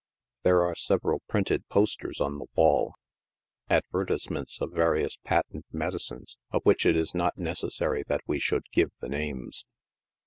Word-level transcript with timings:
There 0.41 0.63
are 0.63 0.73
several 0.73 1.21
printed 1.29 1.69
posters 1.69 2.19
on 2.19 2.39
the 2.39 2.47
wail— 2.55 2.95
advertisements 3.69 4.59
of 4.59 4.71
various 4.73 5.15
patent 5.17 5.65
medicines, 5.71 6.37
of 6.49 6.63
which 6.63 6.87
it 6.87 6.95
is 6.97 7.13
not 7.13 7.37
ne 7.37 7.51
cessary 7.51 8.03
that 8.05 8.21
we 8.25 8.39
should 8.39 8.63
give 8.71 8.89
the 8.99 9.09
names. 9.09 9.63